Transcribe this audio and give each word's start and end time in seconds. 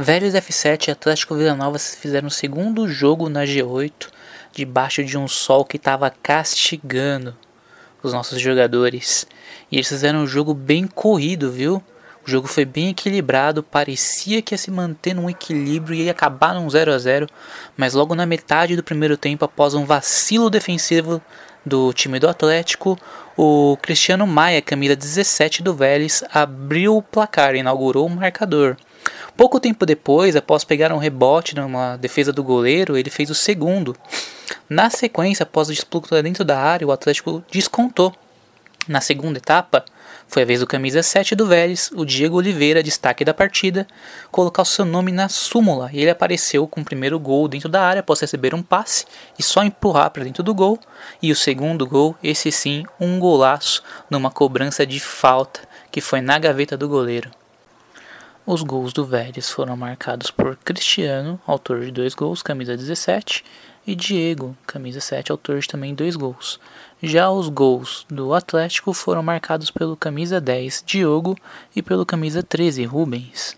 Vélez 0.00 0.32
F7 0.32 0.86
e 0.86 0.90
Atlético 0.92 1.34
Vila 1.34 1.56
Nova 1.56 1.76
fizeram 1.76 2.28
o 2.28 2.30
segundo 2.30 2.86
jogo 2.86 3.28
na 3.28 3.42
G8, 3.42 4.10
debaixo 4.52 5.02
de 5.02 5.18
um 5.18 5.26
sol 5.26 5.64
que 5.64 5.76
estava 5.76 6.08
castigando 6.08 7.36
os 8.00 8.12
nossos 8.12 8.40
jogadores. 8.40 9.26
E 9.72 9.74
eles 9.74 9.88
fizeram 9.88 10.20
um 10.20 10.26
jogo 10.26 10.54
bem 10.54 10.86
corrido, 10.86 11.50
viu? 11.50 11.82
O 12.24 12.30
jogo 12.30 12.46
foi 12.46 12.64
bem 12.64 12.90
equilibrado, 12.90 13.60
parecia 13.60 14.40
que 14.40 14.54
ia 14.54 14.58
se 14.58 14.70
manter 14.70 15.14
num 15.14 15.28
equilíbrio 15.28 15.96
e 15.96 16.02
ia 16.04 16.12
acabar 16.12 16.54
num 16.54 16.70
0 16.70 16.92
a 16.92 16.98
0 16.98 17.26
mas 17.76 17.94
logo 17.94 18.14
na 18.14 18.24
metade 18.24 18.76
do 18.76 18.84
primeiro 18.84 19.16
tempo, 19.16 19.44
após 19.44 19.74
um 19.74 19.84
vacilo 19.84 20.48
defensivo 20.48 21.20
do 21.66 21.92
time 21.92 22.20
do 22.20 22.28
Atlético, 22.28 22.96
o 23.36 23.76
Cristiano 23.82 24.28
Maia, 24.28 24.62
camisa 24.62 24.94
17 24.94 25.60
do 25.60 25.74
Vélez, 25.74 26.22
abriu 26.32 26.96
o 26.96 27.02
placar 27.02 27.56
e 27.56 27.58
inaugurou 27.58 28.06
o 28.06 28.10
marcador. 28.10 28.76
Pouco 29.38 29.60
tempo 29.60 29.86
depois, 29.86 30.34
após 30.34 30.64
pegar 30.64 30.92
um 30.92 30.98
rebote 30.98 31.54
numa 31.54 31.94
defesa 31.94 32.32
do 32.32 32.42
goleiro, 32.42 32.96
ele 32.98 33.08
fez 33.08 33.30
o 33.30 33.36
segundo. 33.36 33.94
Na 34.68 34.90
sequência, 34.90 35.44
após 35.44 35.68
o 35.68 35.72
disputa 35.72 36.20
dentro 36.20 36.44
da 36.44 36.58
área, 36.58 36.84
o 36.84 36.90
Atlético 36.90 37.40
descontou. 37.48 38.12
Na 38.88 39.00
segunda 39.00 39.38
etapa, 39.38 39.84
foi 40.26 40.42
a 40.42 40.44
vez 40.44 40.58
do 40.58 40.66
camisa 40.66 41.04
7 41.04 41.36
do 41.36 41.46
Vélez, 41.46 41.88
o 41.94 42.04
Diego 42.04 42.36
Oliveira, 42.36 42.82
destaque 42.82 43.24
da 43.24 43.32
partida, 43.32 43.86
colocar 44.32 44.62
o 44.62 44.64
seu 44.64 44.84
nome 44.84 45.12
na 45.12 45.28
súmula 45.28 45.88
e 45.92 46.00
ele 46.00 46.10
apareceu 46.10 46.66
com 46.66 46.80
o 46.80 46.84
primeiro 46.84 47.16
gol 47.20 47.46
dentro 47.46 47.68
da 47.68 47.80
área 47.80 48.00
após 48.00 48.18
receber 48.18 48.56
um 48.56 48.62
passe 48.62 49.04
e 49.38 49.42
só 49.44 49.62
empurrar 49.62 50.10
para 50.10 50.24
dentro 50.24 50.42
do 50.42 50.52
gol. 50.52 50.80
E 51.22 51.30
o 51.30 51.36
segundo 51.36 51.86
gol, 51.86 52.16
esse 52.24 52.50
sim, 52.50 52.82
um 52.98 53.20
golaço 53.20 53.84
numa 54.10 54.32
cobrança 54.32 54.84
de 54.84 54.98
falta 54.98 55.60
que 55.92 56.00
foi 56.00 56.20
na 56.20 56.40
gaveta 56.40 56.76
do 56.76 56.88
goleiro. 56.88 57.30
Os 58.50 58.62
gols 58.62 58.94
do 58.94 59.04
Vélez 59.04 59.50
foram 59.50 59.76
marcados 59.76 60.30
por 60.30 60.56
Cristiano, 60.56 61.38
autor 61.46 61.82
de 61.82 61.90
dois 61.90 62.14
gols, 62.14 62.42
camisa 62.42 62.74
17, 62.74 63.44
e 63.86 63.94
Diego, 63.94 64.56
camisa 64.66 65.00
7, 65.00 65.30
autor 65.30 65.58
de 65.58 65.68
também 65.68 65.94
dois 65.94 66.16
gols. 66.16 66.58
Já 67.02 67.30
os 67.30 67.50
gols 67.50 68.06
do 68.08 68.32
Atlético 68.32 68.94
foram 68.94 69.22
marcados 69.22 69.70
pelo 69.70 69.94
camisa 69.98 70.40
10, 70.40 70.82
Diogo, 70.86 71.36
e 71.76 71.82
pelo 71.82 72.06
camisa 72.06 72.42
13, 72.42 72.84
Rubens. 72.84 73.54